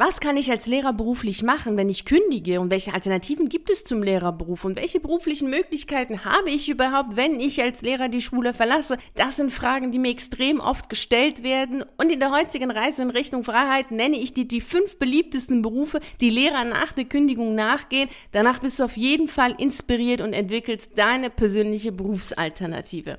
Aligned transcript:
Was 0.00 0.20
kann 0.20 0.36
ich 0.36 0.48
als 0.48 0.68
Lehrer 0.68 0.92
beruflich 0.92 1.42
machen, 1.42 1.76
wenn 1.76 1.88
ich 1.88 2.04
kündige? 2.04 2.60
Und 2.60 2.70
welche 2.70 2.94
Alternativen 2.94 3.48
gibt 3.48 3.68
es 3.68 3.82
zum 3.82 4.00
Lehrerberuf? 4.00 4.64
Und 4.64 4.78
welche 4.78 5.00
beruflichen 5.00 5.50
Möglichkeiten 5.50 6.24
habe 6.24 6.50
ich 6.50 6.68
überhaupt, 6.68 7.16
wenn 7.16 7.40
ich 7.40 7.60
als 7.60 7.82
Lehrer 7.82 8.08
die 8.08 8.20
Schule 8.20 8.54
verlasse? 8.54 8.96
Das 9.16 9.34
sind 9.34 9.50
Fragen, 9.50 9.90
die 9.90 9.98
mir 9.98 10.12
extrem 10.12 10.60
oft 10.60 10.88
gestellt 10.88 11.42
werden. 11.42 11.84
Und 11.96 12.12
in 12.12 12.20
der 12.20 12.30
heutigen 12.30 12.70
Reise 12.70 13.02
in 13.02 13.10
Richtung 13.10 13.42
Freiheit 13.42 13.90
nenne 13.90 14.16
ich 14.20 14.32
dir 14.32 14.46
die 14.46 14.60
fünf 14.60 15.00
beliebtesten 15.00 15.62
Berufe, 15.62 15.98
die 16.20 16.30
Lehrer 16.30 16.62
nach 16.62 16.92
der 16.92 17.06
Kündigung 17.06 17.56
nachgehen. 17.56 18.08
Danach 18.30 18.60
bist 18.60 18.78
du 18.78 18.84
auf 18.84 18.96
jeden 18.96 19.26
Fall 19.26 19.56
inspiriert 19.58 20.20
und 20.20 20.32
entwickelst 20.32 20.96
deine 20.96 21.28
persönliche 21.28 21.90
Berufsalternative. 21.90 23.18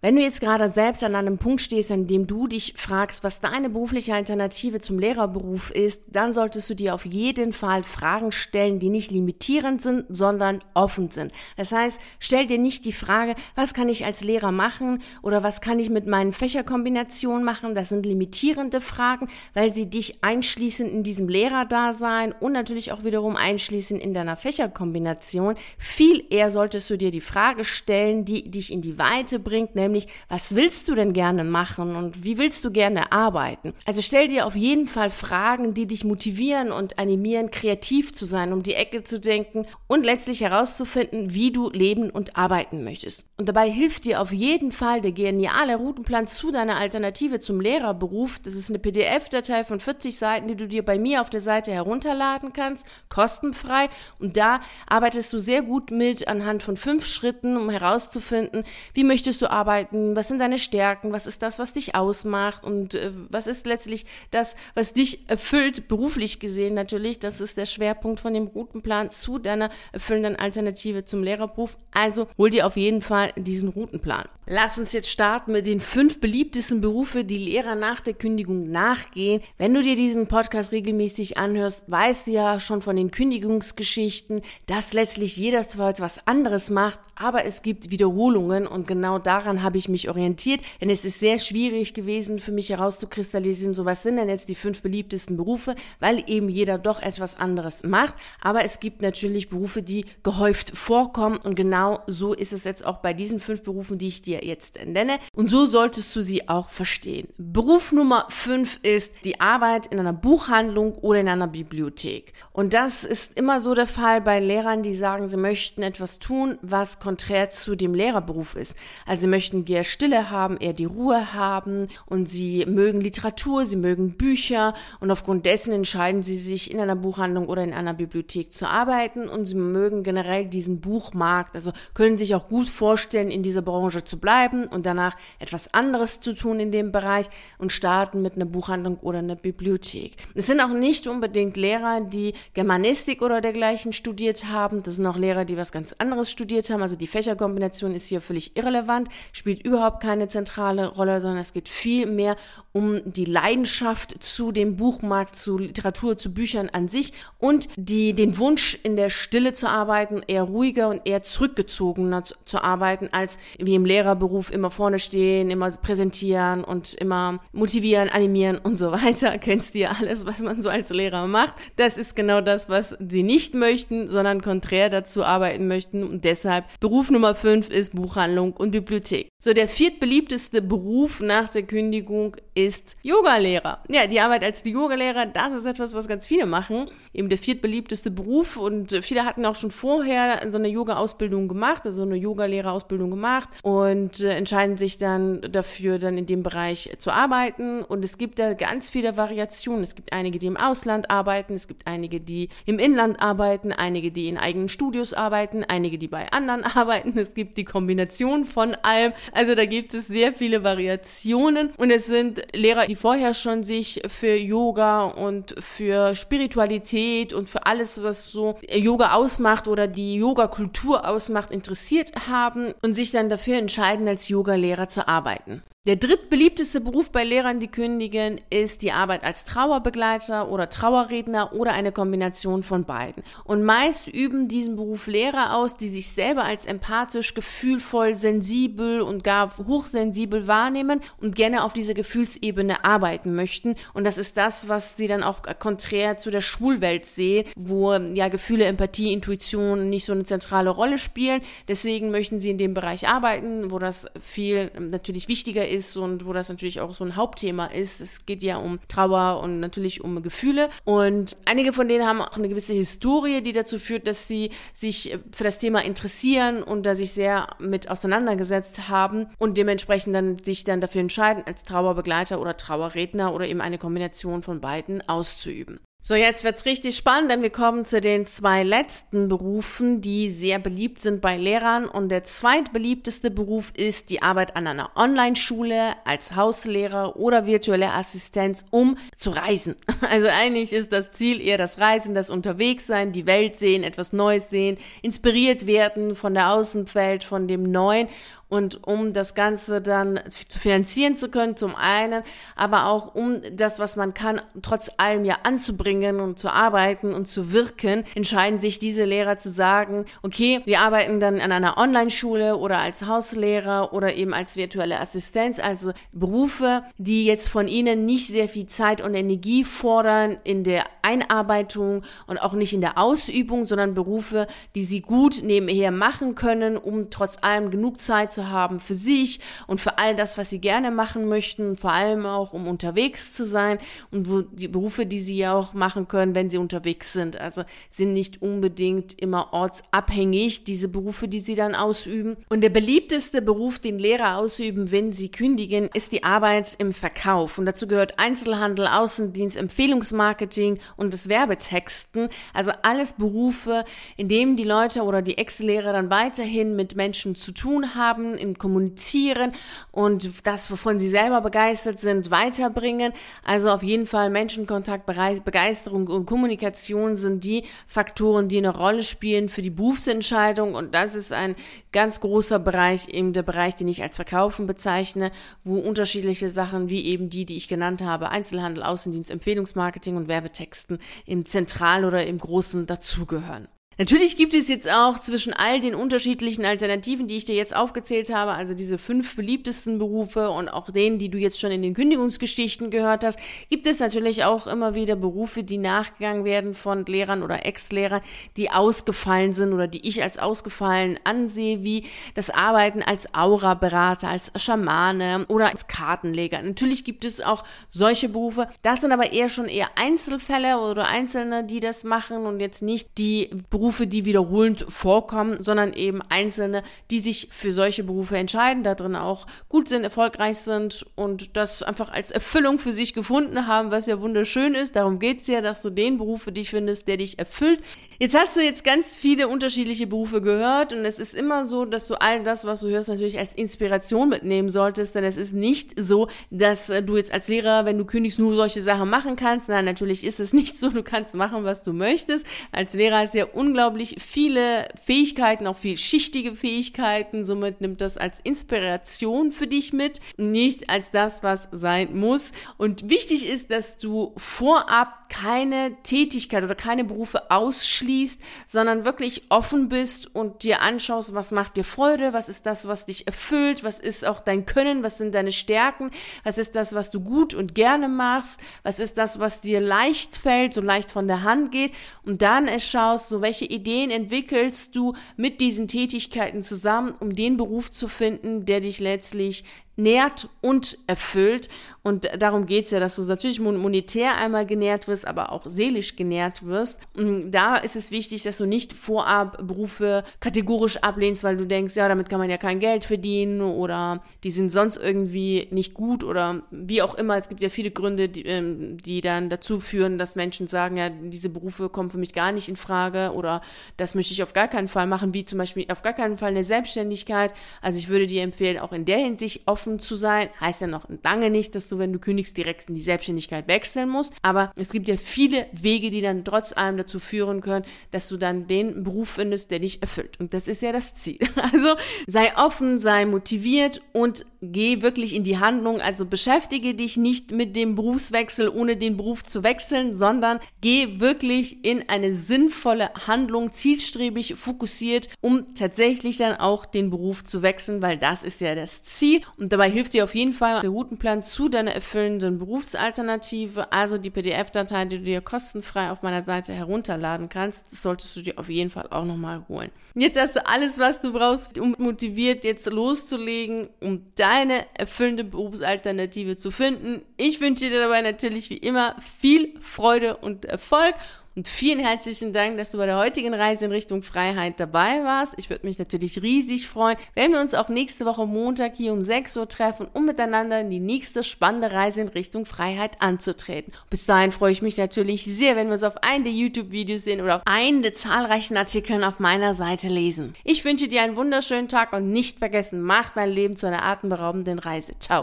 Wenn 0.00 0.14
du 0.14 0.22
jetzt 0.22 0.40
gerade 0.40 0.68
selbst 0.68 1.02
an 1.02 1.16
einem 1.16 1.38
Punkt 1.38 1.60
stehst, 1.60 1.90
an 1.90 2.06
dem 2.06 2.28
du 2.28 2.46
dich 2.46 2.74
fragst, 2.76 3.24
was 3.24 3.40
deine 3.40 3.68
berufliche 3.68 4.14
Alternative 4.14 4.78
zum 4.78 5.00
Lehrerberuf 5.00 5.72
ist, 5.72 6.04
dann 6.06 6.32
solltest 6.32 6.70
du 6.70 6.74
dir 6.74 6.94
auf 6.94 7.04
jeden 7.04 7.52
Fall 7.52 7.82
Fragen 7.82 8.30
stellen, 8.30 8.78
die 8.78 8.90
nicht 8.90 9.10
limitierend 9.10 9.82
sind, 9.82 10.04
sondern 10.08 10.60
offen 10.72 11.10
sind. 11.10 11.32
Das 11.56 11.72
heißt, 11.72 11.98
stell 12.20 12.46
dir 12.46 12.58
nicht 12.58 12.84
die 12.84 12.92
Frage, 12.92 13.34
was 13.56 13.74
kann 13.74 13.88
ich 13.88 14.06
als 14.06 14.22
Lehrer 14.22 14.52
machen 14.52 15.02
oder 15.20 15.42
was 15.42 15.60
kann 15.60 15.80
ich 15.80 15.90
mit 15.90 16.06
meinen 16.06 16.32
Fächerkombinationen 16.32 17.42
machen. 17.42 17.74
Das 17.74 17.88
sind 17.88 18.06
limitierende 18.06 18.80
Fragen, 18.80 19.26
weil 19.52 19.72
sie 19.72 19.90
dich 19.90 20.22
einschließen 20.22 20.88
in 20.88 21.02
diesem 21.02 21.28
Lehrerdasein 21.28 22.30
und 22.38 22.52
natürlich 22.52 22.92
auch 22.92 23.02
wiederum 23.02 23.34
einschließen 23.34 23.98
in 23.98 24.14
deiner 24.14 24.36
Fächerkombination. 24.36 25.56
Viel 25.76 26.24
eher 26.30 26.52
solltest 26.52 26.88
du 26.88 26.96
dir 26.96 27.10
die 27.10 27.20
Frage 27.20 27.64
stellen, 27.64 28.24
die 28.24 28.48
dich 28.48 28.72
in 28.72 28.80
die 28.80 28.96
Weite 28.96 29.40
bringt, 29.40 29.74
nämlich, 29.74 29.87
was 30.28 30.54
willst 30.54 30.88
du 30.88 30.94
denn 30.94 31.12
gerne 31.12 31.44
machen 31.44 31.96
und 31.96 32.24
wie 32.24 32.38
willst 32.38 32.64
du 32.64 32.70
gerne 32.70 33.12
arbeiten? 33.12 33.74
Also 33.84 34.02
stell 34.02 34.28
dir 34.28 34.46
auf 34.46 34.56
jeden 34.56 34.86
Fall 34.86 35.10
Fragen, 35.10 35.74
die 35.74 35.86
dich 35.86 36.04
motivieren 36.04 36.72
und 36.72 36.98
animieren, 36.98 37.50
kreativ 37.50 38.14
zu 38.14 38.24
sein, 38.24 38.52
um 38.52 38.62
die 38.62 38.74
Ecke 38.74 39.04
zu 39.04 39.20
denken 39.20 39.66
und 39.86 40.04
letztlich 40.04 40.40
herauszufinden, 40.40 41.34
wie 41.34 41.52
du 41.52 41.70
leben 41.70 42.10
und 42.10 42.36
arbeiten 42.36 42.84
möchtest. 42.84 43.24
Und 43.36 43.48
dabei 43.48 43.70
hilft 43.70 44.04
dir 44.04 44.20
auf 44.20 44.32
jeden 44.32 44.72
Fall 44.72 45.00
der 45.00 45.12
geniale 45.12 45.76
Routenplan 45.76 46.26
zu 46.26 46.50
deiner 46.50 46.76
Alternative 46.76 47.38
zum 47.38 47.60
Lehrerberuf. 47.60 48.38
Das 48.40 48.54
ist 48.54 48.68
eine 48.68 48.80
PDF-Datei 48.80 49.62
von 49.64 49.78
40 49.78 50.16
Seiten, 50.16 50.48
die 50.48 50.56
du 50.56 50.66
dir 50.66 50.84
bei 50.84 50.98
mir 50.98 51.20
auf 51.20 51.30
der 51.30 51.40
Seite 51.40 51.70
herunterladen 51.70 52.52
kannst, 52.52 52.86
kostenfrei. 53.08 53.88
Und 54.18 54.36
da 54.36 54.60
arbeitest 54.88 55.32
du 55.32 55.38
sehr 55.38 55.62
gut 55.62 55.90
mit 55.90 56.26
anhand 56.26 56.62
von 56.62 56.76
fünf 56.76 57.06
Schritten, 57.06 57.56
um 57.56 57.70
herauszufinden, 57.70 58.64
wie 58.94 59.04
möchtest 59.04 59.40
du 59.40 59.50
arbeiten, 59.50 59.77
arbeiten? 59.78 60.16
Was 60.16 60.28
sind 60.28 60.38
deine 60.38 60.58
Stärken? 60.58 61.12
Was 61.12 61.26
ist 61.26 61.42
das, 61.42 61.58
was 61.58 61.72
dich 61.72 61.94
ausmacht? 61.94 62.64
Und 62.64 62.94
äh, 62.94 63.12
was 63.30 63.46
ist 63.46 63.66
letztlich 63.66 64.06
das, 64.30 64.56
was 64.74 64.92
dich 64.92 65.28
erfüllt, 65.28 65.88
beruflich 65.88 66.40
gesehen 66.40 66.74
natürlich? 66.74 67.18
Das 67.18 67.40
ist 67.40 67.56
der 67.56 67.66
Schwerpunkt 67.66 68.20
von 68.20 68.34
dem 68.34 68.46
Routenplan 68.46 69.10
zu 69.10 69.38
deiner 69.38 69.70
erfüllenden 69.92 70.36
Alternative 70.36 71.04
zum 71.04 71.22
Lehrerberuf. 71.22 71.76
Also 71.92 72.28
hol 72.36 72.50
dir 72.50 72.66
auf 72.66 72.76
jeden 72.76 73.02
Fall 73.02 73.32
diesen 73.36 73.68
Routenplan. 73.68 74.26
Lass 74.50 74.78
uns 74.78 74.92
jetzt 74.92 75.10
starten 75.10 75.52
mit 75.52 75.66
den 75.66 75.78
fünf 75.78 76.20
beliebtesten 76.20 76.80
Berufe, 76.80 77.22
die 77.22 77.36
Lehrer 77.36 77.74
nach 77.74 78.00
der 78.00 78.14
Kündigung 78.14 78.70
nachgehen. 78.70 79.42
Wenn 79.58 79.74
du 79.74 79.82
dir 79.82 79.94
diesen 79.94 80.26
Podcast 80.26 80.72
regelmäßig 80.72 81.36
anhörst, 81.36 81.84
weißt 81.90 82.26
du 82.26 82.30
ja 82.30 82.58
schon 82.58 82.80
von 82.80 82.96
den 82.96 83.10
Kündigungsgeschichten, 83.10 84.40
dass 84.66 84.94
letztlich 84.94 85.36
jeder 85.36 85.60
zwar 85.60 85.90
etwas 85.90 86.26
anderes 86.26 86.70
macht, 86.70 86.98
aber 87.14 87.44
es 87.44 87.60
gibt 87.60 87.90
Wiederholungen 87.90 88.66
und 88.66 88.86
genau 88.86 89.18
daran 89.18 89.62
habe 89.68 89.76
ich 89.76 89.90
mich 89.90 90.08
orientiert, 90.08 90.62
denn 90.80 90.88
es 90.88 91.04
ist 91.04 91.20
sehr 91.20 91.36
schwierig 91.36 91.92
gewesen 91.92 92.38
für 92.38 92.52
mich 92.52 92.70
herauszukristallisieren, 92.70 93.74
so 93.74 93.84
was 93.84 94.02
sind 94.02 94.16
denn 94.16 94.30
jetzt 94.30 94.48
die 94.48 94.54
fünf 94.54 94.80
beliebtesten 94.80 95.36
Berufe, 95.36 95.74
weil 96.00 96.24
eben 96.26 96.48
jeder 96.48 96.78
doch 96.78 97.02
etwas 97.02 97.38
anderes 97.38 97.84
macht, 97.84 98.14
aber 98.40 98.64
es 98.64 98.80
gibt 98.80 99.02
natürlich 99.02 99.50
Berufe, 99.50 99.82
die 99.82 100.06
gehäuft 100.22 100.74
vorkommen. 100.74 101.36
Und 101.36 101.54
genau 101.54 102.00
so 102.06 102.32
ist 102.32 102.54
es 102.54 102.64
jetzt 102.64 102.86
auch 102.86 102.98
bei 102.98 103.12
diesen 103.12 103.40
fünf 103.40 103.62
Berufen, 103.62 103.98
die 103.98 104.08
ich 104.08 104.22
dir 104.22 104.42
jetzt 104.42 104.78
nenne. 104.86 105.18
Und 105.34 105.50
so 105.50 105.66
solltest 105.66 106.16
du 106.16 106.22
sie 106.22 106.48
auch 106.48 106.70
verstehen. 106.70 107.28
Beruf 107.36 107.92
Nummer 107.92 108.24
fünf 108.30 108.78
ist 108.82 109.12
die 109.26 109.38
Arbeit 109.38 109.86
in 109.88 110.00
einer 110.00 110.14
Buchhandlung 110.14 110.94
oder 110.94 111.20
in 111.20 111.28
einer 111.28 111.46
Bibliothek. 111.46 112.32
Und 112.52 112.72
das 112.72 113.04
ist 113.04 113.36
immer 113.36 113.60
so 113.60 113.74
der 113.74 113.86
Fall 113.86 114.22
bei 114.22 114.40
Lehrern, 114.40 114.82
die 114.82 114.94
sagen, 114.94 115.28
sie 115.28 115.36
möchten 115.36 115.82
etwas 115.82 116.18
tun, 116.18 116.58
was 116.62 117.00
konträr 117.00 117.50
zu 117.50 117.76
dem 117.76 117.92
Lehrerberuf 117.92 118.56
ist. 118.56 118.74
Also 119.04 119.22
sie 119.22 119.28
möchten 119.28 119.57
eher 119.66 119.84
Stille 119.84 120.30
haben, 120.30 120.56
eher 120.58 120.72
die 120.72 120.84
Ruhe 120.84 121.32
haben 121.32 121.88
und 122.06 122.28
sie 122.28 122.66
mögen 122.66 123.00
Literatur, 123.00 123.64
sie 123.64 123.76
mögen 123.76 124.12
Bücher 124.16 124.74
und 125.00 125.10
aufgrund 125.10 125.46
dessen 125.46 125.72
entscheiden 125.72 126.22
sie 126.22 126.36
sich 126.36 126.70
in 126.70 126.80
einer 126.80 126.96
Buchhandlung 126.96 127.48
oder 127.48 127.64
in 127.64 127.72
einer 127.72 127.94
Bibliothek 127.94 128.52
zu 128.52 128.68
arbeiten 128.68 129.28
und 129.28 129.46
sie 129.46 129.54
mögen 129.54 130.02
generell 130.02 130.46
diesen 130.46 130.80
Buchmarkt, 130.80 131.56
also 131.56 131.72
können 131.94 132.18
sich 132.18 132.34
auch 132.34 132.48
gut 132.48 132.68
vorstellen, 132.68 133.30
in 133.30 133.42
dieser 133.42 133.62
Branche 133.62 134.04
zu 134.04 134.18
bleiben 134.18 134.66
und 134.66 134.86
danach 134.86 135.16
etwas 135.38 135.72
anderes 135.74 136.20
zu 136.20 136.34
tun 136.34 136.60
in 136.60 136.72
dem 136.72 136.92
Bereich 136.92 137.26
und 137.58 137.72
starten 137.72 138.22
mit 138.22 138.34
einer 138.34 138.44
Buchhandlung 138.44 138.98
oder 138.98 139.18
einer 139.18 139.36
Bibliothek. 139.36 140.16
Es 140.34 140.46
sind 140.46 140.60
auch 140.60 140.68
nicht 140.68 141.06
unbedingt 141.06 141.56
Lehrer, 141.56 142.00
die 142.00 142.34
Germanistik 142.54 143.22
oder 143.22 143.40
dergleichen 143.40 143.92
studiert 143.92 144.46
haben. 144.46 144.82
Das 144.82 144.96
sind 144.96 145.06
auch 145.06 145.16
Lehrer, 145.16 145.44
die 145.44 145.56
was 145.56 145.72
ganz 145.72 145.94
anderes 145.98 146.30
studiert 146.30 146.70
haben. 146.70 146.82
Also 146.82 146.96
die 146.96 147.06
Fächerkombination 147.06 147.94
ist 147.94 148.08
hier 148.08 148.20
völlig 148.20 148.56
irrelevant, 148.56 149.08
spielt 149.48 149.64
überhaupt 149.64 150.02
keine 150.02 150.28
zentrale 150.28 150.88
Rolle, 150.88 151.22
sondern 151.22 151.38
es 151.38 151.54
geht 151.54 151.70
viel 151.70 152.04
mehr 152.04 152.36
um 152.72 153.00
die 153.04 153.24
Leidenschaft 153.24 154.22
zu 154.22 154.52
dem 154.52 154.76
Buchmarkt, 154.76 155.34
zu 155.34 155.58
Literatur, 155.58 156.16
zu 156.16 156.32
Büchern 156.32 156.68
an 156.68 156.86
sich 156.86 157.12
und 157.38 157.68
die, 157.76 158.12
den 158.12 158.38
Wunsch 158.38 158.78
in 158.82 158.96
der 158.96 159.10
Stille 159.10 159.52
zu 159.52 159.68
arbeiten, 159.68 160.20
eher 160.26 160.44
ruhiger 160.44 160.88
und 160.88 161.00
eher 161.06 161.22
zurückgezogener 161.22 162.24
zu, 162.24 162.34
zu 162.44 162.62
arbeiten, 162.62 163.08
als 163.10 163.38
wie 163.58 163.74
im 163.74 163.84
Lehrerberuf 163.84 164.52
immer 164.52 164.70
vorne 164.70 164.98
stehen, 164.98 165.50
immer 165.50 165.70
präsentieren 165.70 166.62
und 166.62 166.94
immer 166.94 167.40
motivieren, 167.52 168.10
animieren 168.10 168.58
und 168.58 168.78
so 168.78 168.92
weiter. 168.92 169.38
Kennst 169.40 169.74
du 169.74 169.78
ja 169.80 169.96
alles, 169.98 170.26
was 170.26 170.40
man 170.40 170.60
so 170.60 170.68
als 170.68 170.90
Lehrer 170.90 171.26
macht. 171.26 171.54
Das 171.76 171.96
ist 171.96 172.14
genau 172.14 172.40
das, 172.40 172.68
was 172.68 172.96
sie 173.00 173.22
nicht 173.22 173.54
möchten, 173.54 174.08
sondern 174.08 174.42
konträr 174.42 174.90
dazu 174.90 175.24
arbeiten 175.24 175.66
möchten 175.66 176.04
und 176.04 176.24
deshalb 176.24 176.66
Beruf 176.80 177.10
Nummer 177.10 177.34
5 177.34 177.70
ist 177.70 177.94
Buchhandlung 177.96 178.52
und 178.52 178.70
Bibliothek. 178.70 179.28
So, 179.40 179.52
der 179.52 179.68
viertbeliebteste 179.68 180.60
Beruf 180.60 181.20
nach 181.20 181.48
der 181.48 181.62
Kündigung 181.62 182.36
ist 182.56 182.96
Yogalehrer. 183.04 183.78
Ja, 183.88 184.08
die 184.08 184.18
Arbeit 184.18 184.42
als 184.42 184.64
Yogalehrer, 184.64 185.26
das 185.26 185.52
ist 185.52 185.64
etwas, 185.64 185.94
was 185.94 186.08
ganz 186.08 186.26
viele 186.26 186.44
machen. 186.44 186.90
Eben 187.14 187.28
der 187.28 187.38
viertbeliebteste 187.38 188.10
Beruf 188.10 188.56
und 188.56 188.98
viele 189.00 189.24
hatten 189.24 189.46
auch 189.46 189.54
schon 189.54 189.70
vorher 189.70 190.44
so 190.50 190.58
eine 190.58 190.66
Yoga-Ausbildung 190.66 191.46
gemacht, 191.46 191.86
also 191.86 192.02
eine 192.02 192.16
Yogalehrerausbildung 192.16 193.10
gemacht 193.10 193.48
und 193.62 194.18
äh, 194.18 194.30
entscheiden 194.30 194.76
sich 194.76 194.98
dann 194.98 195.40
dafür, 195.42 196.00
dann 196.00 196.18
in 196.18 196.26
dem 196.26 196.42
Bereich 196.42 196.90
zu 196.98 197.12
arbeiten. 197.12 197.84
Und 197.84 198.04
es 198.04 198.18
gibt 198.18 198.40
da 198.40 198.54
ganz 198.54 198.90
viele 198.90 199.16
Variationen. 199.16 199.84
Es 199.84 199.94
gibt 199.94 200.12
einige, 200.12 200.40
die 200.40 200.48
im 200.48 200.56
Ausland 200.56 201.10
arbeiten, 201.10 201.54
es 201.54 201.68
gibt 201.68 201.86
einige, 201.86 202.18
die 202.18 202.48
im 202.66 202.80
Inland 202.80 203.20
arbeiten, 203.20 203.70
einige, 203.70 204.10
die 204.10 204.26
in 204.26 204.36
eigenen 204.36 204.68
Studios 204.68 205.14
arbeiten, 205.14 205.62
einige, 205.62 205.96
die 205.96 206.08
bei 206.08 206.32
anderen 206.32 206.64
arbeiten. 206.76 207.16
Es 207.16 207.34
gibt 207.34 207.56
die 207.56 207.64
Kombination 207.64 208.44
von 208.44 208.74
allem. 208.74 209.12
Also 209.32 209.54
da 209.54 209.64
gibt 209.66 209.94
es 209.94 210.06
sehr 210.06 210.32
viele 210.32 210.64
Variationen 210.64 211.70
und 211.76 211.90
es 211.90 212.06
sind 212.06 212.42
Lehrer, 212.54 212.86
die 212.86 212.96
vorher 212.96 213.34
schon 213.34 213.62
sich 213.62 214.02
für 214.08 214.36
Yoga 214.36 215.04
und 215.04 215.54
für 215.60 216.14
Spiritualität 216.14 217.32
und 217.32 217.48
für 217.48 217.66
alles, 217.66 218.02
was 218.02 218.30
so 218.30 218.58
Yoga 218.70 219.12
ausmacht 219.12 219.68
oder 219.68 219.86
die 219.86 220.16
Yoga-Kultur 220.16 221.08
ausmacht, 221.08 221.50
interessiert 221.50 222.12
haben 222.28 222.74
und 222.82 222.94
sich 222.94 223.10
dann 223.10 223.28
dafür 223.28 223.56
entscheiden, 223.56 224.08
als 224.08 224.28
Yogalehrer 224.28 224.88
zu 224.88 225.08
arbeiten. 225.08 225.62
Der 225.88 225.96
drittbeliebteste 225.96 226.82
Beruf 226.82 227.10
bei 227.10 227.24
Lehrern, 227.24 227.60
die 227.60 227.68
kündigen, 227.68 228.42
ist 228.50 228.82
die 228.82 228.92
Arbeit 228.92 229.24
als 229.24 229.44
Trauerbegleiter 229.46 230.50
oder 230.50 230.68
Trauerredner 230.68 231.54
oder 231.54 231.72
eine 231.72 231.92
Kombination 231.92 232.62
von 232.62 232.84
beiden. 232.84 233.22
Und 233.44 233.62
meist 233.62 234.06
üben 234.06 234.48
diesen 234.48 234.76
Beruf 234.76 235.06
Lehrer 235.06 235.56
aus, 235.56 235.78
die 235.78 235.88
sich 235.88 236.08
selber 236.08 236.44
als 236.44 236.66
empathisch, 236.66 237.32
gefühlvoll, 237.32 238.14
sensibel 238.14 239.00
und 239.00 239.24
gar 239.24 239.56
hochsensibel 239.56 240.46
wahrnehmen 240.46 241.00
und 241.22 241.34
gerne 241.34 241.64
auf 241.64 241.72
dieser 241.72 241.94
Gefühlsebene 241.94 242.84
arbeiten 242.84 243.34
möchten. 243.34 243.74
Und 243.94 244.04
das 244.04 244.18
ist 244.18 244.36
das, 244.36 244.68
was 244.68 244.98
sie 244.98 245.06
dann 245.06 245.22
auch 245.22 245.40
konträr 245.58 246.18
zu 246.18 246.30
der 246.30 246.42
Schulwelt 246.42 247.06
sehen, 247.06 247.46
wo 247.56 247.94
ja 247.94 248.28
Gefühle, 248.28 248.66
Empathie, 248.66 249.14
Intuition 249.14 249.88
nicht 249.88 250.04
so 250.04 250.12
eine 250.12 250.24
zentrale 250.24 250.68
Rolle 250.68 250.98
spielen. 250.98 251.40
Deswegen 251.66 252.10
möchten 252.10 252.40
sie 252.40 252.50
in 252.50 252.58
dem 252.58 252.74
Bereich 252.74 253.08
arbeiten, 253.08 253.70
wo 253.70 253.78
das 253.78 254.04
viel 254.20 254.70
natürlich 254.78 255.28
wichtiger 255.28 255.66
ist 255.66 255.77
ist 255.78 255.96
und 255.96 256.26
wo 256.26 256.32
das 256.32 256.48
natürlich 256.48 256.80
auch 256.80 256.92
so 256.92 257.04
ein 257.04 257.16
Hauptthema 257.16 257.66
ist. 257.66 258.00
Es 258.00 258.26
geht 258.26 258.42
ja 258.42 258.58
um 258.58 258.78
Trauer 258.88 259.40
und 259.42 259.60
natürlich 259.60 260.02
um 260.02 260.22
Gefühle. 260.22 260.68
Und 260.84 261.36
einige 261.44 261.72
von 261.72 261.88
denen 261.88 262.06
haben 262.06 262.20
auch 262.20 262.36
eine 262.36 262.48
gewisse 262.48 262.74
Historie, 262.74 263.40
die 263.40 263.52
dazu 263.52 263.78
führt, 263.78 264.06
dass 264.06 264.28
sie 264.28 264.50
sich 264.74 265.16
für 265.32 265.44
das 265.44 265.58
Thema 265.58 265.84
interessieren 265.84 266.62
und 266.62 266.84
da 266.84 266.94
sich 266.94 267.12
sehr 267.12 267.56
mit 267.58 267.88
auseinandergesetzt 267.88 268.88
haben 268.88 269.26
und 269.38 269.56
dementsprechend 269.56 270.14
dann 270.14 270.38
sich 270.38 270.64
dann 270.64 270.80
dafür 270.80 271.00
entscheiden, 271.00 271.44
als 271.46 271.62
Trauerbegleiter 271.62 272.40
oder 272.40 272.56
Trauerredner 272.56 273.32
oder 273.32 273.46
eben 273.46 273.60
eine 273.60 273.78
Kombination 273.78 274.42
von 274.42 274.60
beiden 274.60 275.08
auszuüben. 275.08 275.80
So, 276.08 276.14
jetzt 276.14 276.42
wird's 276.42 276.64
richtig 276.64 276.96
spannend, 276.96 277.30
denn 277.30 277.42
wir 277.42 277.50
kommen 277.50 277.84
zu 277.84 278.00
den 278.00 278.24
zwei 278.24 278.62
letzten 278.62 279.28
Berufen, 279.28 280.00
die 280.00 280.30
sehr 280.30 280.58
beliebt 280.58 281.00
sind 281.00 281.20
bei 281.20 281.36
Lehrern. 281.36 281.86
Und 281.86 282.08
der 282.08 282.24
zweitbeliebteste 282.24 283.30
Beruf 283.30 283.72
ist 283.76 284.08
die 284.08 284.22
Arbeit 284.22 284.56
an 284.56 284.66
einer 284.66 284.92
Online-Schule 284.96 285.96
als 286.06 286.34
Hauslehrer 286.34 287.16
oder 287.16 287.44
virtuelle 287.44 287.92
Assistenz, 287.92 288.64
um 288.70 288.96
zu 289.14 289.32
reisen. 289.32 289.76
Also 290.00 290.28
eigentlich 290.28 290.72
ist 290.72 290.92
das 290.92 291.12
Ziel 291.12 291.38
eher 291.42 291.58
das 291.58 291.78
Reisen, 291.78 292.14
das 292.14 292.30
Unterwegssein, 292.30 293.12
die 293.12 293.26
Welt 293.26 293.56
sehen, 293.56 293.82
etwas 293.82 294.14
Neues 294.14 294.48
sehen, 294.48 294.78
inspiriert 295.02 295.66
werden 295.66 296.16
von 296.16 296.32
der 296.32 296.52
Außenwelt, 296.52 297.24
von 297.24 297.46
dem 297.46 297.70
Neuen 297.70 298.08
und 298.48 298.86
um 298.86 299.12
das 299.12 299.34
Ganze 299.34 299.80
dann 299.80 300.20
finanzieren 300.48 301.16
zu 301.16 301.30
können, 301.30 301.56
zum 301.56 301.74
einen, 301.74 302.22
aber 302.56 302.86
auch 302.86 303.14
um 303.14 303.40
das, 303.52 303.78
was 303.78 303.96
man 303.96 304.14
kann, 304.14 304.40
trotz 304.62 304.90
allem 304.96 305.24
ja 305.24 305.38
anzubringen 305.42 306.20
und 306.20 306.38
zu 306.38 306.50
arbeiten 306.50 307.12
und 307.12 307.26
zu 307.26 307.52
wirken, 307.52 308.04
entscheiden 308.14 308.58
sich 308.58 308.78
diese 308.78 309.04
Lehrer 309.04 309.38
zu 309.38 309.50
sagen, 309.50 310.06
okay, 310.22 310.62
wir 310.64 310.80
arbeiten 310.80 311.20
dann 311.20 311.40
an 311.40 311.52
einer 311.52 311.76
Online-Schule 311.76 312.56
oder 312.56 312.78
als 312.78 313.06
Hauslehrer 313.06 313.92
oder 313.92 314.14
eben 314.14 314.32
als 314.32 314.56
virtuelle 314.56 315.00
Assistenz, 315.00 315.58
also 315.58 315.92
Berufe, 316.12 316.82
die 316.96 317.24
jetzt 317.24 317.48
von 317.48 317.68
ihnen 317.68 318.04
nicht 318.04 318.28
sehr 318.28 318.48
viel 318.48 318.66
Zeit 318.66 319.00
und 319.00 319.14
Energie 319.14 319.64
fordern 319.64 320.38
in 320.44 320.64
der 320.64 320.84
Einarbeitung 321.02 322.02
und 322.26 322.38
auch 322.38 322.52
nicht 322.52 322.72
in 322.72 322.80
der 322.80 322.98
Ausübung, 322.98 323.66
sondern 323.66 323.94
Berufe, 323.94 324.46
die 324.74 324.84
sie 324.84 325.00
gut 325.00 325.42
nebenher 325.42 325.90
machen 325.90 326.34
können, 326.34 326.76
um 326.76 327.10
trotz 327.10 327.38
allem 327.42 327.70
genug 327.70 327.98
Zeit 328.00 328.32
zu 328.32 328.37
zu 328.38 328.50
haben 328.50 328.78
für 328.78 328.94
sich 328.94 329.40
und 329.66 329.80
für 329.80 329.98
all 329.98 330.14
das, 330.14 330.38
was 330.38 330.48
sie 330.48 330.60
gerne 330.60 330.92
machen 330.92 331.26
möchten, 331.26 331.76
vor 331.76 331.92
allem 331.92 332.24
auch 332.24 332.52
um 332.52 332.68
unterwegs 332.68 333.32
zu 333.32 333.44
sein 333.44 333.78
und 334.12 334.30
wo 334.30 334.42
die 334.42 334.68
Berufe, 334.68 335.06
die 335.06 335.18
sie 335.18 335.38
ja 335.38 335.54
auch 335.54 335.74
machen 335.74 336.06
können, 336.06 336.36
wenn 336.36 336.50
sie 336.50 336.58
unterwegs 336.58 337.12
sind. 337.12 337.36
Also 337.40 337.64
sind 337.90 338.12
nicht 338.12 338.40
unbedingt 338.40 339.20
immer 339.20 339.52
ortsabhängig, 339.52 340.62
diese 340.62 340.86
Berufe, 340.86 341.26
die 341.26 341.40
sie 341.40 341.56
dann 341.56 341.74
ausüben. 341.74 342.36
Und 342.48 342.60
der 342.60 342.70
beliebteste 342.70 343.42
Beruf, 343.42 343.80
den 343.80 343.98
Lehrer 343.98 344.38
ausüben, 344.38 344.92
wenn 344.92 345.10
sie 345.12 345.32
kündigen, 345.32 345.90
ist 345.92 346.12
die 346.12 346.22
Arbeit 346.22 346.76
im 346.78 346.92
Verkauf. 346.94 347.58
Und 347.58 347.66
dazu 347.66 347.88
gehört 347.88 348.20
Einzelhandel, 348.20 348.86
Außendienst, 348.86 349.56
Empfehlungsmarketing 349.56 350.78
und 350.96 351.12
das 351.12 351.28
Werbetexten. 351.28 352.28
Also 352.54 352.70
alles 352.82 353.14
Berufe, 353.14 353.84
in 354.16 354.28
denen 354.28 354.54
die 354.54 354.62
Leute 354.62 355.02
oder 355.02 355.22
die 355.22 355.38
Ex-Lehrer 355.38 355.92
dann 355.92 356.08
weiterhin 356.08 356.76
mit 356.76 356.94
Menschen 356.94 357.34
zu 357.34 357.50
tun 357.52 357.94
haben, 357.94 358.27
lernen, 358.28 358.38
in 358.38 358.58
Kommunizieren 358.58 359.52
und 359.90 360.46
das, 360.46 360.70
wovon 360.70 360.98
sie 360.98 361.08
selber 361.08 361.40
begeistert 361.40 362.00
sind, 362.00 362.30
weiterbringen. 362.30 363.12
Also 363.44 363.70
auf 363.70 363.82
jeden 363.82 364.06
Fall 364.06 364.30
Menschenkontakt, 364.30 365.06
Begeisterung 365.06 366.08
und 366.08 366.26
Kommunikation 366.26 367.16
sind 367.16 367.44
die 367.44 367.64
Faktoren, 367.86 368.48
die 368.48 368.58
eine 368.58 368.76
Rolle 368.76 369.02
spielen 369.02 369.48
für 369.48 369.62
die 369.62 369.70
Berufsentscheidung 369.70 370.74
und 370.74 370.94
das 370.94 371.14
ist 371.14 371.32
ein 371.32 371.56
ganz 371.92 372.20
großer 372.20 372.58
Bereich, 372.58 373.08
eben 373.08 373.32
der 373.32 373.42
Bereich, 373.42 373.74
den 373.76 373.88
ich 373.88 374.02
als 374.02 374.16
Verkaufen 374.16 374.66
bezeichne, 374.66 375.30
wo 375.64 375.78
unterschiedliche 375.78 376.48
Sachen 376.48 376.90
wie 376.90 377.04
eben 377.06 377.30
die, 377.30 377.46
die 377.46 377.56
ich 377.56 377.68
genannt 377.68 378.02
habe, 378.02 378.30
Einzelhandel, 378.30 378.82
Außendienst, 378.82 379.30
Empfehlungsmarketing 379.30 380.16
und 380.16 380.28
Werbetexten 380.28 380.98
im 381.26 381.44
Zentralen 381.44 382.04
oder 382.04 382.26
im 382.26 382.38
Großen 382.38 382.86
dazugehören. 382.86 383.68
Natürlich 384.00 384.36
gibt 384.36 384.54
es 384.54 384.68
jetzt 384.68 384.88
auch 384.88 385.18
zwischen 385.18 385.52
all 385.52 385.80
den 385.80 385.96
unterschiedlichen 385.96 386.64
Alternativen, 386.64 387.26
die 387.26 387.36
ich 387.36 387.46
dir 387.46 387.56
jetzt 387.56 387.74
aufgezählt 387.74 388.32
habe, 388.32 388.52
also 388.52 388.72
diese 388.72 388.96
fünf 388.96 389.34
beliebtesten 389.34 389.98
Berufe 389.98 390.50
und 390.50 390.68
auch 390.68 390.88
denen, 390.92 391.18
die 391.18 391.30
du 391.30 391.36
jetzt 391.36 391.58
schon 391.58 391.72
in 391.72 391.82
den 391.82 391.94
Kündigungsgeschichten 391.94 392.90
gehört 392.90 393.24
hast, 393.24 393.40
gibt 393.70 393.86
es 393.86 393.98
natürlich 393.98 394.44
auch 394.44 394.68
immer 394.68 394.94
wieder 394.94 395.16
Berufe, 395.16 395.64
die 395.64 395.78
nachgegangen 395.78 396.44
werden 396.44 396.74
von 396.74 397.06
Lehrern 397.06 397.42
oder 397.42 397.66
Ex-Lehrern, 397.66 398.20
die 398.56 398.70
ausgefallen 398.70 399.52
sind 399.52 399.72
oder 399.72 399.88
die 399.88 400.06
ich 400.06 400.22
als 400.22 400.38
ausgefallen 400.38 401.18
ansehe, 401.24 401.82
wie 401.82 402.04
das 402.36 402.50
Arbeiten 402.50 403.02
als 403.02 403.34
Aura-Berater, 403.34 404.28
als 404.28 404.52
Schamane 404.54 405.44
oder 405.48 405.70
als 405.70 405.88
Kartenleger. 405.88 406.62
Natürlich 406.62 407.02
gibt 407.02 407.24
es 407.24 407.40
auch 407.40 407.64
solche 407.90 408.28
Berufe. 408.28 408.68
Das 408.82 409.00
sind 409.00 409.10
aber 409.10 409.32
eher 409.32 409.48
schon 409.48 409.66
eher 409.66 409.88
Einzelfälle 409.96 410.78
oder 410.78 411.08
Einzelne, 411.08 411.64
die 411.64 411.80
das 411.80 412.04
machen 412.04 412.46
und 412.46 412.60
jetzt 412.60 412.80
nicht 412.80 413.18
die 413.18 413.50
Berufe, 413.70 413.87
Berufe, 413.88 414.06
die 414.06 414.26
wiederholend 414.26 414.84
vorkommen, 414.86 415.64
sondern 415.64 415.94
eben 415.94 416.20
Einzelne, 416.28 416.82
die 417.10 417.20
sich 417.20 417.48
für 417.50 417.72
solche 417.72 418.04
Berufe 418.04 418.36
entscheiden, 418.36 418.82
da 418.82 418.94
drin 418.94 419.16
auch 419.16 419.46
gut 419.70 419.88
sind, 419.88 420.04
erfolgreich 420.04 420.58
sind 420.58 421.06
und 421.14 421.56
das 421.56 421.82
einfach 421.82 422.10
als 422.10 422.30
Erfüllung 422.30 422.78
für 422.78 422.92
sich 422.92 423.14
gefunden 423.14 423.66
haben, 423.66 423.90
was 423.90 424.04
ja 424.04 424.20
wunderschön 424.20 424.74
ist. 424.74 424.94
Darum 424.94 425.18
geht 425.18 425.40
es 425.40 425.46
ja, 425.46 425.62
dass 425.62 425.80
du 425.80 425.88
den 425.88 426.18
Beruf 426.18 426.42
für 426.42 426.52
dich 426.52 426.68
findest, 426.68 427.08
der 427.08 427.16
dich 427.16 427.38
erfüllt. 427.38 427.80
Jetzt 428.20 428.36
hast 428.36 428.56
du 428.56 428.60
jetzt 428.60 428.82
ganz 428.82 429.14
viele 429.14 429.46
unterschiedliche 429.46 430.08
Berufe 430.08 430.42
gehört 430.42 430.92
und 430.92 431.04
es 431.04 431.20
ist 431.20 431.36
immer 431.36 431.64
so, 431.64 431.84
dass 431.84 432.08
du 432.08 432.20
all 432.20 432.42
das, 432.42 432.64
was 432.64 432.80
du 432.80 432.88
hörst, 432.88 433.08
natürlich 433.08 433.38
als 433.38 433.54
Inspiration 433.54 434.28
mitnehmen 434.28 434.68
solltest, 434.68 435.14
denn 435.14 435.22
es 435.22 435.36
ist 435.36 435.52
nicht 435.52 435.92
so, 435.96 436.26
dass 436.50 436.88
äh, 436.88 437.00
du 437.00 437.16
jetzt 437.16 437.32
als 437.32 437.46
Lehrer, 437.46 437.86
wenn 437.86 437.96
du 437.96 438.04
kündigst, 438.04 438.40
nur 438.40 438.56
solche 438.56 438.82
Sachen 438.82 439.08
machen 439.08 439.36
kannst. 439.36 439.68
Nein, 439.68 439.84
natürlich 439.84 440.24
ist 440.24 440.40
es 440.40 440.52
nicht 440.58 440.80
so, 440.80 440.88
du 440.88 441.04
kannst 441.04 441.36
machen, 441.36 441.62
was 441.62 441.84
du 441.84 441.92
möchtest. 441.92 442.44
Als 442.72 442.92
Lehrer 442.94 443.18
hast 443.18 443.34
du 443.34 443.38
ja 443.38 443.46
unglaublich 443.52 444.16
viele 444.18 444.88
Fähigkeiten, 445.00 445.68
auch 445.68 445.76
vielschichtige 445.76 446.56
Fähigkeiten, 446.56 447.44
somit 447.44 447.80
nimmt 447.80 448.00
das 448.00 448.18
als 448.18 448.40
Inspiration 448.40 449.52
für 449.52 449.68
dich 449.68 449.92
mit, 449.92 450.20
nicht 450.36 450.90
als 450.90 451.12
das, 451.12 451.44
was 451.44 451.68
sein 451.70 452.18
muss. 452.18 452.50
Und 452.78 453.08
wichtig 453.08 453.48
ist, 453.48 453.70
dass 453.70 453.96
du 453.96 454.32
vorab 454.36 455.28
keine 455.28 455.94
Tätigkeit 456.02 456.64
oder 456.64 456.74
keine 456.74 457.04
Berufe 457.04 457.48
ausschließt, 457.52 458.07
ausschließt, 458.08 458.40
sondern 458.66 459.04
wirklich 459.04 459.42
offen 459.50 459.88
bist 459.88 460.34
und 460.34 460.62
dir 460.62 460.80
anschaust, 460.80 461.34
was 461.34 461.52
macht 461.52 461.76
dir 461.76 461.84
Freude, 461.84 462.32
was 462.32 462.48
ist 462.48 462.66
das, 462.66 462.88
was 462.88 463.06
dich 463.06 463.26
erfüllt, 463.26 463.84
was 463.84 464.00
ist 464.00 464.26
auch 464.26 464.40
dein 464.40 464.66
Können, 464.66 465.02
was 465.02 465.18
sind 465.18 465.34
deine 465.34 465.50
Stärken, 465.50 466.10
was 466.44 466.58
ist 466.58 466.74
das, 466.74 466.94
was 466.94 467.10
du 467.10 467.20
gut 467.20 467.54
und 467.54 467.74
gerne 467.74 468.08
machst, 468.08 468.60
was 468.82 468.98
ist 468.98 469.18
das, 469.18 469.38
was 469.38 469.60
dir 469.60 469.80
leicht 469.80 470.36
fällt, 470.36 470.74
so 470.74 470.80
leicht 470.80 471.10
von 471.10 471.28
der 471.28 471.42
Hand 471.42 471.72
geht. 471.72 471.92
Und 472.24 472.42
dann 472.42 472.68
schaust, 472.80 473.28
so 473.28 473.42
welche 473.42 473.66
Ideen 473.66 474.10
entwickelst 474.10 474.96
du 474.96 475.14
mit 475.36 475.60
diesen 475.60 475.88
Tätigkeiten 475.88 476.62
zusammen, 476.62 477.14
um 477.18 477.32
den 477.32 477.56
Beruf 477.56 477.90
zu 477.90 478.08
finden, 478.08 478.64
der 478.64 478.80
dich 478.80 479.00
letztlich 479.00 479.64
nährt 479.98 480.48
und 480.60 480.96
erfüllt. 481.06 481.68
Und 482.02 482.30
darum 482.38 482.64
geht 482.64 482.86
es 482.86 482.92
ja, 482.92 483.00
dass 483.00 483.16
du 483.16 483.24
natürlich 483.24 483.60
monetär 483.60 484.36
einmal 484.36 484.64
genährt 484.64 485.08
wirst, 485.08 485.26
aber 485.26 485.52
auch 485.52 485.66
seelisch 485.66 486.16
genährt 486.16 486.64
wirst. 486.64 486.98
Und 487.14 487.50
da 487.50 487.76
ist 487.76 487.96
es 487.96 488.10
wichtig, 488.10 488.42
dass 488.44 488.58
du 488.58 488.66
nicht 488.66 488.94
vorab 488.94 489.66
Berufe 489.66 490.24
kategorisch 490.40 490.98
ablehnst, 490.98 491.44
weil 491.44 491.56
du 491.56 491.66
denkst, 491.66 491.96
ja, 491.96 492.08
damit 492.08 492.30
kann 492.30 492.38
man 492.38 492.48
ja 492.48 492.56
kein 492.56 492.80
Geld 492.80 493.04
verdienen 493.04 493.60
oder 493.60 494.22
die 494.44 494.50
sind 494.50 494.70
sonst 494.70 494.96
irgendwie 494.96 495.68
nicht 495.70 495.92
gut 495.92 496.24
oder 496.24 496.62
wie 496.70 497.02
auch 497.02 497.14
immer. 497.14 497.36
Es 497.36 497.48
gibt 497.48 497.62
ja 497.62 497.68
viele 497.68 497.90
Gründe, 497.90 498.28
die, 498.28 498.46
ähm, 498.46 498.96
die 498.98 499.20
dann 499.20 499.50
dazu 499.50 499.80
führen, 499.80 500.16
dass 500.16 500.36
Menschen 500.36 500.68
sagen, 500.68 500.96
ja, 500.96 501.10
diese 501.10 501.50
Berufe 501.50 501.88
kommen 501.88 502.10
für 502.10 502.18
mich 502.18 502.32
gar 502.32 502.52
nicht 502.52 502.68
in 502.68 502.76
Frage 502.76 503.32
oder 503.34 503.60
das 503.96 504.14
möchte 504.14 504.32
ich 504.32 504.42
auf 504.42 504.52
gar 504.52 504.68
keinen 504.68 504.88
Fall 504.88 505.06
machen, 505.06 505.34
wie 505.34 505.44
zum 505.44 505.58
Beispiel 505.58 505.84
auf 505.90 506.02
gar 506.02 506.14
keinen 506.14 506.38
Fall 506.38 506.50
eine 506.50 506.64
Selbstständigkeit. 506.64 507.52
Also 507.82 507.98
ich 507.98 508.08
würde 508.08 508.26
dir 508.26 508.42
empfehlen, 508.42 508.78
auch 508.78 508.92
in 508.92 509.04
der 509.04 509.18
Hinsicht 509.18 509.62
offen 509.66 509.87
offen 509.88 509.98
zu 509.98 510.14
sein. 510.14 510.50
Heißt 510.60 510.80
ja 510.80 510.86
noch 510.86 511.06
lange 511.22 511.50
nicht, 511.50 511.74
dass 511.74 511.88
du, 511.88 511.98
wenn 511.98 512.12
du 512.12 512.18
kündigst, 512.18 512.56
direkt 512.56 512.88
in 512.88 512.94
die 512.94 513.00
Selbstständigkeit 513.00 513.68
wechseln 513.68 514.08
musst. 514.08 514.34
Aber 514.42 514.72
es 514.76 514.90
gibt 514.90 515.08
ja 515.08 515.16
viele 515.16 515.66
Wege, 515.72 516.10
die 516.10 516.20
dann 516.20 516.44
trotz 516.44 516.76
allem 516.76 516.96
dazu 516.96 517.20
führen 517.20 517.60
können, 517.60 517.84
dass 518.10 518.28
du 518.28 518.36
dann 518.36 518.66
den 518.66 519.02
Beruf 519.04 519.30
findest, 519.30 519.70
der 519.70 519.80
dich 519.80 520.02
erfüllt. 520.02 520.38
Und 520.40 520.52
das 520.54 520.68
ist 520.68 520.82
ja 520.82 520.92
das 520.92 521.14
Ziel. 521.14 521.38
Also 521.78 521.96
sei 522.26 522.56
offen, 522.56 522.98
sei 522.98 523.26
motiviert 523.26 524.00
und 524.12 524.46
geh 524.60 525.02
wirklich 525.02 525.34
in 525.34 525.44
die 525.44 525.58
Handlung. 525.58 526.00
Also 526.00 526.26
beschäftige 526.26 526.94
dich 526.94 527.16
nicht 527.16 527.52
mit 527.52 527.76
dem 527.76 527.94
Berufswechsel, 527.94 528.68
ohne 528.68 528.96
den 528.96 529.16
Beruf 529.16 529.42
zu 529.42 529.62
wechseln, 529.62 530.14
sondern 530.14 530.60
geh 530.80 531.20
wirklich 531.20 531.84
in 531.84 532.08
eine 532.08 532.34
sinnvolle 532.34 533.10
Handlung, 533.26 533.72
zielstrebig, 533.72 534.54
fokussiert, 534.56 535.28
um 535.40 535.74
tatsächlich 535.74 536.38
dann 536.38 536.56
auch 536.56 536.86
den 536.86 537.10
Beruf 537.10 537.44
zu 537.44 537.62
wechseln, 537.62 538.02
weil 538.02 538.18
das 538.18 538.42
ist 538.42 538.60
ja 538.60 538.74
das 538.74 539.02
Ziel. 539.02 539.42
Und 539.56 539.72
dabei 539.72 539.90
hilft 539.90 540.14
dir 540.14 540.24
auf 540.24 540.34
jeden 540.34 540.52
Fall 540.52 540.80
der 540.80 540.90
Routenplan 540.90 541.42
zu 541.42 541.68
deiner 541.68 541.92
erfüllenden 541.92 542.58
Berufsalternative, 542.58 543.92
also 543.92 544.18
die 544.18 544.30
PDF-Datei, 544.30 545.04
die 545.04 545.18
du 545.18 545.24
dir 545.24 545.40
kostenfrei 545.40 546.10
auf 546.10 546.22
meiner 546.22 546.42
Seite 546.42 546.72
herunterladen 546.72 547.48
kannst. 547.48 547.92
Das 547.92 548.02
solltest 548.02 548.36
du 548.36 548.42
dir 548.42 548.58
auf 548.58 548.68
jeden 548.68 548.90
Fall 548.90 549.06
auch 549.10 549.24
nochmal 549.24 549.64
holen. 549.68 549.90
Jetzt 550.14 550.40
hast 550.40 550.56
du 550.56 550.66
alles, 550.66 550.98
was 550.98 551.20
du 551.20 551.32
brauchst, 551.32 551.78
um 551.78 551.94
motiviert 551.98 552.64
jetzt 552.64 552.86
loszulegen, 552.86 553.88
um 554.00 554.22
da 554.36 554.47
deine 554.48 554.86
erfüllende 554.94 555.44
Berufsalternative 555.44 556.56
zu 556.56 556.70
finden. 556.70 557.20
Ich 557.36 557.60
wünsche 557.60 557.90
dir 557.90 558.00
dabei 558.00 558.22
natürlich 558.22 558.70
wie 558.70 558.78
immer 558.78 559.14
viel 559.20 559.74
Freude 559.78 560.38
und 560.38 560.64
Erfolg 560.64 561.14
und 561.58 561.66
vielen 561.66 561.98
herzlichen 561.98 562.52
Dank, 562.52 562.78
dass 562.78 562.92
du 562.92 562.98
bei 562.98 563.06
der 563.06 563.18
heutigen 563.18 563.52
Reise 563.52 563.86
in 563.86 563.90
Richtung 563.90 564.22
Freiheit 564.22 564.78
dabei 564.78 565.24
warst. 565.24 565.54
Ich 565.56 565.70
würde 565.70 565.84
mich 565.88 565.98
natürlich 565.98 566.40
riesig 566.40 566.86
freuen, 566.86 567.16
wenn 567.34 567.50
wir 567.50 567.60
uns 567.60 567.74
auch 567.74 567.88
nächste 567.88 568.24
Woche 568.26 568.46
Montag 568.46 568.94
hier 568.94 569.12
um 569.12 569.22
6 569.22 569.56
Uhr 569.56 569.68
treffen, 569.68 570.06
um 570.12 570.24
miteinander 570.24 570.80
in 570.80 570.88
die 570.88 571.00
nächste 571.00 571.42
spannende 571.42 571.90
Reise 571.90 572.20
in 572.20 572.28
Richtung 572.28 572.64
Freiheit 572.64 573.20
anzutreten. 573.20 573.92
Bis 574.08 574.24
dahin 574.24 574.52
freue 574.52 574.70
ich 574.70 574.82
mich 574.82 574.98
natürlich 574.98 575.44
sehr, 575.46 575.74
wenn 575.74 575.88
wir 575.88 575.94
uns 575.94 576.04
auf 576.04 576.22
einen 576.22 576.44
der 576.44 576.52
YouTube-Videos 576.52 577.24
sehen 577.24 577.40
oder 577.40 577.56
auf 577.56 577.62
einen 577.64 578.02
der 578.02 578.14
zahlreichen 578.14 578.76
Artikeln 578.76 579.24
auf 579.24 579.40
meiner 579.40 579.74
Seite 579.74 580.06
lesen. 580.06 580.52
Ich 580.62 580.84
wünsche 580.84 581.08
dir 581.08 581.22
einen 581.22 581.34
wunderschönen 581.34 581.88
Tag 581.88 582.12
und 582.12 582.30
nicht 582.30 582.60
vergessen, 582.60 583.02
mach 583.02 583.30
dein 583.30 583.50
Leben 583.50 583.76
zu 583.76 583.88
einer 583.88 584.04
atemberaubenden 584.04 584.78
Reise. 584.78 585.14
Ciao. 585.18 585.36